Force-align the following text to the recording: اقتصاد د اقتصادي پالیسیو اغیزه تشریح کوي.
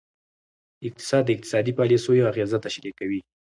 اقتصاد 0.87 1.23
د 1.25 1.29
اقتصادي 1.35 1.71
پالیسیو 1.79 2.29
اغیزه 2.31 2.57
تشریح 2.65 2.93
کوي. 2.99 3.21